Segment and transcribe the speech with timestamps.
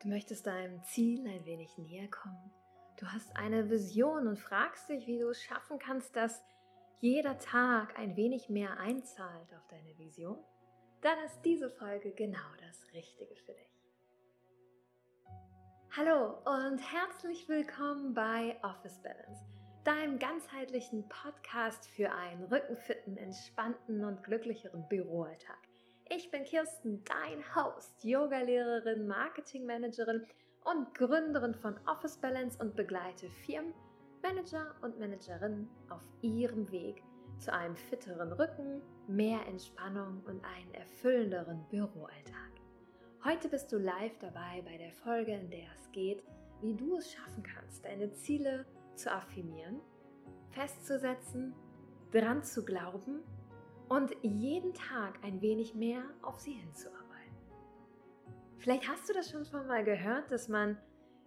[0.00, 2.52] Du möchtest deinem Ziel ein wenig näher kommen.
[3.00, 6.40] Du hast eine Vision und fragst dich, wie du es schaffen kannst, dass
[7.00, 10.38] jeder Tag ein wenig mehr einzahlt auf deine Vision.
[11.00, 13.82] Dann ist diese Folge genau das Richtige für dich.
[15.96, 19.44] Hallo und herzlich willkommen bei Office Balance,
[19.82, 25.67] deinem ganzheitlichen Podcast für einen rückenfitten, entspannten und glücklicheren Büroalltag.
[26.10, 30.24] Ich bin Kirsten, dein Host, Yogalehrerin, Marketingmanagerin
[30.64, 33.74] und Gründerin von Office Balance und begleite Firmen,
[34.22, 37.02] Manager und Managerinnen auf ihrem Weg
[37.38, 42.52] zu einem fitteren Rücken, mehr Entspannung und einen erfüllenderen Büroalltag.
[43.22, 46.22] Heute bist du live dabei bei der Folge, in der es geht,
[46.62, 49.80] wie du es schaffen kannst, deine Ziele zu affirmieren,
[50.52, 51.54] festzusetzen,
[52.10, 53.22] dran zu glauben
[53.88, 57.08] und jeden Tag ein wenig mehr auf sie hinzuarbeiten.
[58.58, 60.78] Vielleicht hast du das schon mal gehört, dass man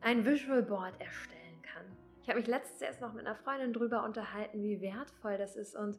[0.00, 1.86] ein Visual Board erstellen kann.
[2.22, 5.74] Ich habe mich letztens erst noch mit einer Freundin darüber unterhalten, wie wertvoll das ist
[5.74, 5.98] und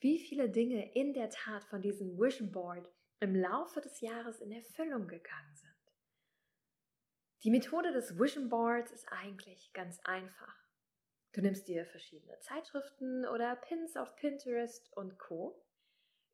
[0.00, 4.52] wie viele Dinge in der Tat von diesem Vision Board im Laufe des Jahres in
[4.52, 5.70] Erfüllung gegangen sind.
[7.44, 10.54] Die Methode des Vision Boards ist eigentlich ganz einfach.
[11.32, 15.63] Du nimmst dir verschiedene Zeitschriften oder Pins auf Pinterest und Co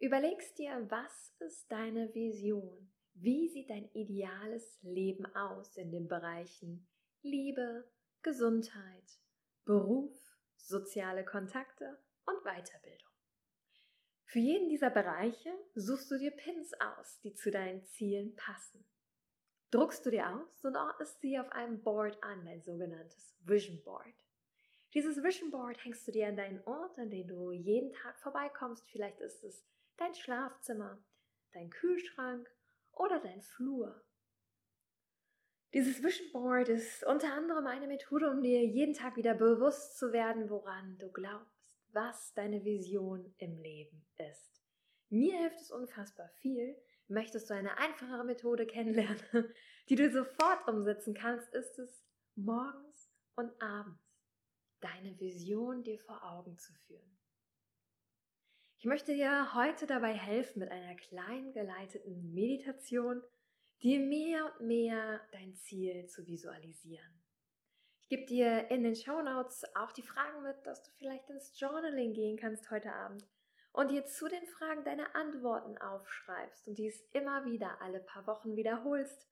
[0.02, 2.90] Überlegst dir, was ist deine Vision?
[3.12, 6.88] Wie sieht dein ideales Leben aus in den Bereichen
[7.20, 7.86] Liebe,
[8.22, 9.20] Gesundheit,
[9.66, 10.10] Beruf,
[10.56, 13.10] soziale Kontakte und Weiterbildung?
[14.24, 18.82] Für jeden dieser Bereiche suchst du dir Pins aus, die zu deinen Zielen passen.
[19.70, 24.14] Druckst du dir aus und ordnest sie auf einem Board an, dein sogenanntes Vision Board.
[24.94, 28.88] Dieses Vision Board hängst du dir an deinen Ort, an den du jeden Tag vorbeikommst.
[28.88, 29.62] Vielleicht ist es
[29.96, 31.02] dein Schlafzimmer,
[31.52, 32.50] dein Kühlschrank
[32.92, 34.02] oder dein Flur.
[35.72, 40.12] Dieses Vision Board ist unter anderem eine Methode, um dir jeden Tag wieder bewusst zu
[40.12, 44.62] werden, woran du glaubst, was deine Vision im Leben ist.
[45.10, 46.76] Mir hilft es unfassbar viel.
[47.08, 49.22] Möchtest du eine einfachere Methode kennenlernen,
[49.88, 54.10] die du sofort umsetzen kannst, ist es morgens und abends
[54.80, 57.19] deine Vision dir vor Augen zu führen.
[58.80, 63.22] Ich möchte dir heute dabei helfen mit einer kleinen geleiteten Meditation,
[63.82, 67.20] dir mehr und mehr dein Ziel zu visualisieren.
[68.00, 71.60] Ich gebe dir in den Show Notes auch die Fragen mit, dass du vielleicht ins
[71.60, 73.28] Journaling gehen kannst heute Abend
[73.72, 78.56] und dir zu den Fragen deine Antworten aufschreibst und dies immer wieder alle paar Wochen
[78.56, 79.28] wiederholst,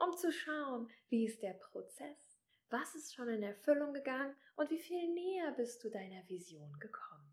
[0.00, 2.40] um zu schauen, wie ist der Prozess,
[2.70, 7.29] was ist schon in Erfüllung gegangen und wie viel näher bist du deiner Vision gekommen.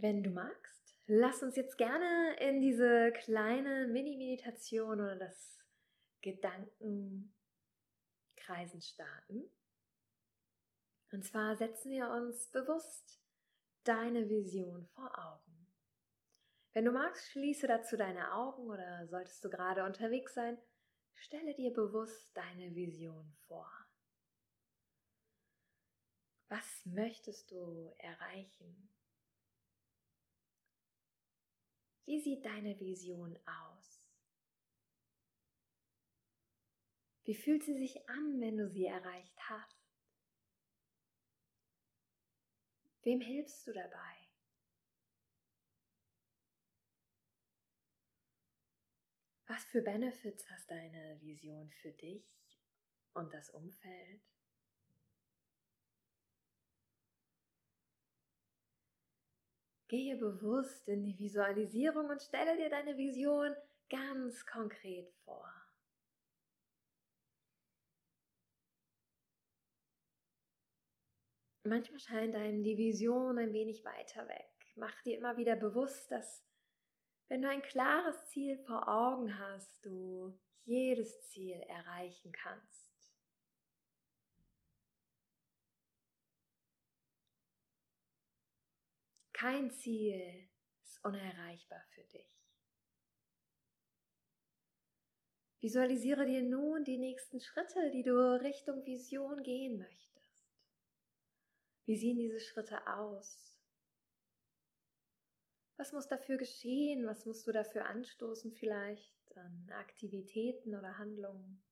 [0.00, 5.58] Wenn du magst, lass uns jetzt gerne in diese kleine Mini-Meditation oder das
[6.22, 7.32] Gedankenkreisen
[8.80, 9.50] starten.
[11.10, 13.20] Und zwar setzen wir uns bewusst
[13.82, 15.66] deine Vision vor Augen.
[16.74, 20.56] Wenn du magst, schließe dazu deine Augen oder solltest du gerade unterwegs sein,
[21.14, 23.68] stelle dir bewusst deine Vision vor.
[26.46, 28.88] Was möchtest du erreichen?
[32.08, 34.08] Wie sieht deine Vision aus?
[37.24, 39.76] Wie fühlt sie sich an, wenn du sie erreicht hast?
[43.02, 44.16] Wem hilfst du dabei?
[49.46, 52.24] Was für Benefits hast deine Vision für dich
[53.12, 54.22] und das Umfeld?
[59.88, 63.54] Gehe bewusst in die Visualisierung und stelle dir deine Vision
[63.88, 65.50] ganz konkret vor.
[71.64, 74.50] Manchmal scheint einem die Vision ein wenig weiter weg.
[74.76, 76.44] Mach dir immer wieder bewusst, dass
[77.28, 82.87] wenn du ein klares Ziel vor Augen hast, du jedes Ziel erreichen kannst.
[89.38, 90.48] Kein Ziel
[90.82, 92.26] ist unerreichbar für dich.
[95.60, 100.50] Visualisiere dir nun die nächsten Schritte, die du Richtung Vision gehen möchtest.
[101.84, 103.56] Wie sehen diese Schritte aus?
[105.76, 107.06] Was muss dafür geschehen?
[107.06, 111.62] Was musst du dafür anstoßen vielleicht an Aktivitäten oder Handlungen?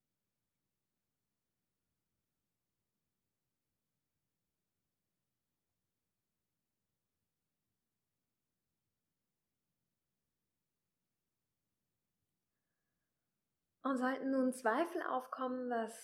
[13.87, 15.97] Und sollten nun Zweifel aufkommen, was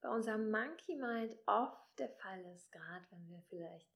[0.00, 3.86] bei unserem Monkey Mind oft der Fall ist, gerade wenn wir vielleicht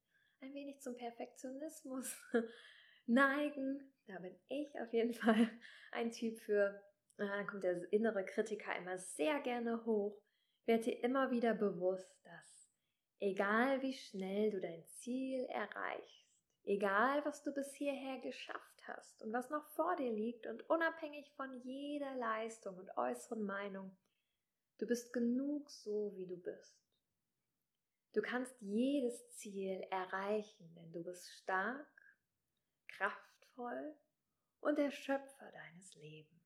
[0.41, 2.15] ein wenig zum Perfektionismus
[3.07, 5.49] neigen, da bin ich auf jeden Fall
[5.93, 6.79] ein Typ für,
[7.17, 10.21] dann kommt der innere Kritiker immer sehr gerne hoch,
[10.67, 12.71] werd dir immer wieder bewusst, dass
[13.19, 16.22] egal wie schnell du dein Ziel erreichst,
[16.65, 21.31] egal was du bis hierher geschafft hast und was noch vor dir liegt und unabhängig
[21.35, 23.95] von jeder Leistung und äußeren Meinung,
[24.79, 26.77] du bist genug so, wie du bist.
[28.13, 31.87] Du kannst jedes Ziel erreichen, denn du bist stark,
[32.87, 33.95] kraftvoll
[34.59, 36.42] und der Schöpfer deines Lebens.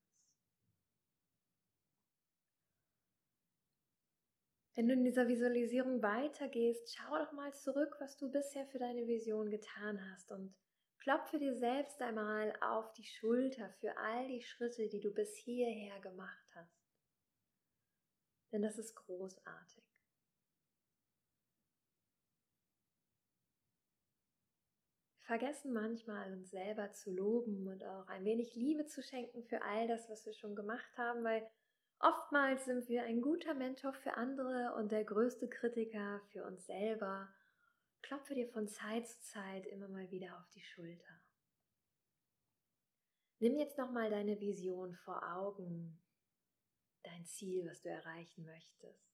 [4.78, 9.08] Wenn du in dieser Visualisierung weitergehst, schau doch mal zurück, was du bisher für deine
[9.08, 10.54] Vision getan hast und
[11.00, 15.98] klopfe dir selbst einmal auf die Schulter für all die Schritte, die du bis hierher
[15.98, 16.78] gemacht hast.
[18.52, 19.82] Denn das ist großartig.
[25.22, 29.88] Vergessen manchmal, uns selber zu loben und auch ein wenig Liebe zu schenken für all
[29.88, 31.44] das, was wir schon gemacht haben, weil
[32.00, 37.28] Oftmals sind wir ein guter Mentor für andere und der größte Kritiker für uns selber.
[38.02, 41.20] Klopfe dir von Zeit zu Zeit immer mal wieder auf die Schulter.
[43.40, 46.00] Nimm jetzt nochmal deine Vision vor Augen,
[47.02, 49.08] dein Ziel, was du erreichen möchtest.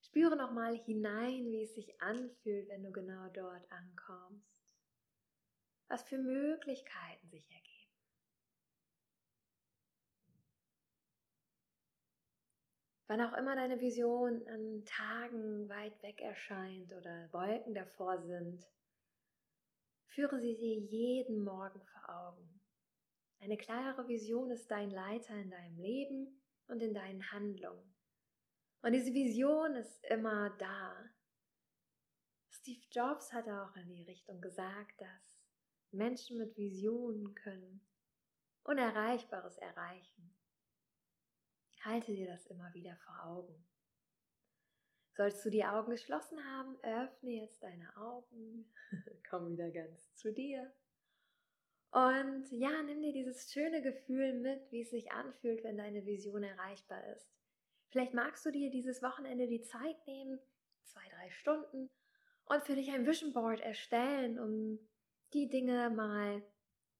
[0.00, 4.74] Spüre nochmal hinein, wie es sich anfühlt, wenn du genau dort ankommst.
[5.86, 7.77] Was für Möglichkeiten sich ergeben.
[13.08, 18.62] Wann auch immer deine Vision an Tagen weit weg erscheint oder Wolken davor sind,
[20.08, 22.60] führe sie dir jeden Morgen vor Augen.
[23.40, 27.94] Eine klare Vision ist dein Leiter in deinem Leben und in deinen Handlungen.
[28.82, 30.94] Und diese Vision ist immer da.
[32.50, 35.40] Steve Jobs hat auch in die Richtung gesagt, dass
[35.92, 37.80] Menschen mit Visionen können
[38.64, 40.37] Unerreichbares erreichen.
[41.84, 43.64] Halte dir das immer wieder vor Augen.
[45.12, 48.72] Sollst du die Augen geschlossen haben, öffne jetzt deine Augen,
[49.28, 50.72] komm wieder ganz zu dir.
[51.90, 56.42] Und ja, nimm dir dieses schöne Gefühl mit, wie es sich anfühlt, wenn deine Vision
[56.42, 57.28] erreichbar ist.
[57.88, 60.38] Vielleicht magst du dir dieses Wochenende die Zeit nehmen,
[60.84, 61.90] zwei, drei Stunden,
[62.44, 64.78] und für dich ein Vision Board erstellen, um
[65.32, 66.42] die Dinge mal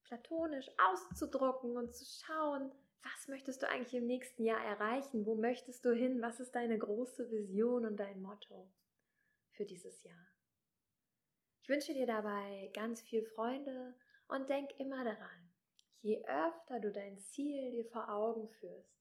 [0.05, 2.73] platonisch auszudrucken und zu schauen,
[3.03, 5.27] was möchtest du eigentlich im nächsten Jahr erreichen?
[5.27, 6.21] Wo möchtest du hin?
[6.21, 8.71] Was ist deine große Vision und dein Motto
[9.51, 10.29] für dieses Jahr?
[11.63, 13.95] Ich wünsche dir dabei ganz viel Freude
[14.29, 15.51] und denk immer daran,
[16.01, 18.99] je öfter du dein Ziel dir vor Augen führst,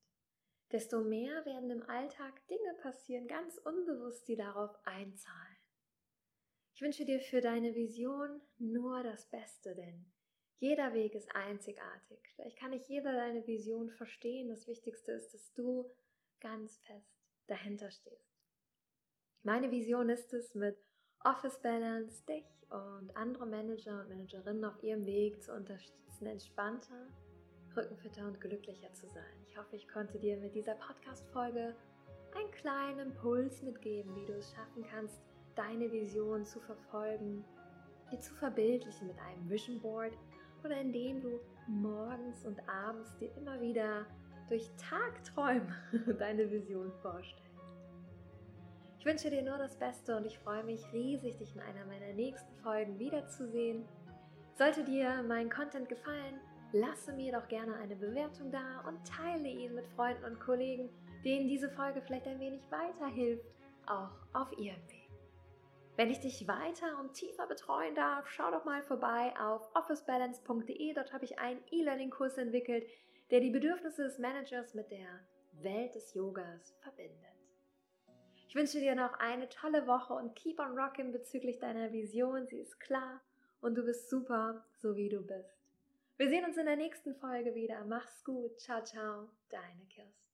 [0.71, 5.57] desto mehr werden im Alltag Dinge passieren, ganz unbewusst, die darauf einzahlen.
[6.73, 10.11] Ich wünsche dir für deine Vision nur das Beste, denn
[10.59, 12.19] jeder Weg ist einzigartig.
[12.35, 14.49] Vielleicht kann nicht jeder deine Vision verstehen.
[14.49, 15.89] Das Wichtigste ist, dass du
[16.39, 17.17] ganz fest
[17.47, 18.37] dahinter stehst.
[19.43, 20.77] Meine Vision ist es, mit
[21.23, 27.07] Office Balance dich und andere Manager und Managerinnen auf ihrem Weg zu unterstützen, entspannter,
[27.75, 29.45] rückenfitter und glücklicher zu sein.
[29.47, 31.75] Ich hoffe, ich konnte dir mit dieser Podcast-Folge
[32.35, 35.21] einen kleinen Impuls mitgeben, wie du es schaffen kannst,
[35.55, 37.43] deine Vision zu verfolgen,
[38.11, 40.13] die zu verbildlichen mit einem Vision Board
[40.63, 44.05] oder indem du morgens und abends dir immer wieder
[44.49, 45.73] durch Tagträume
[46.19, 47.43] deine Vision vorstellst.
[48.99, 52.13] Ich wünsche dir nur das Beste und ich freue mich riesig, dich in einer meiner
[52.13, 53.85] nächsten Folgen wiederzusehen.
[54.55, 56.39] Sollte dir mein Content gefallen,
[56.73, 60.89] lasse mir doch gerne eine Bewertung da und teile ihn mit Freunden und Kollegen,
[61.23, 63.45] denen diese Folge vielleicht ein wenig weiterhilft,
[63.85, 64.96] auch auf ihrem Weg.
[65.97, 70.93] Wenn ich dich weiter und tiefer betreuen darf, schau doch mal vorbei auf officebalance.de.
[70.93, 72.87] Dort habe ich einen E-Learning-Kurs entwickelt,
[73.31, 77.17] der die Bedürfnisse des Managers mit der Welt des Yogas verbindet.
[78.47, 82.45] Ich wünsche dir noch eine tolle Woche und keep on rocking bezüglich deiner Vision.
[82.45, 83.19] Sie ist klar
[83.59, 85.57] und du bist super, so wie du bist.
[86.17, 87.83] Wir sehen uns in der nächsten Folge wieder.
[87.85, 88.59] Mach's gut.
[88.59, 89.29] Ciao, ciao.
[89.49, 90.26] Deine Kirsten.